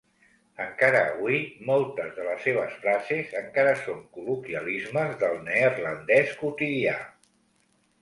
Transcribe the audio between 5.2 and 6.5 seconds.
del neerlandès